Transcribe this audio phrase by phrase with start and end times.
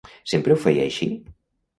[0.29, 1.09] Sempre ho feia així?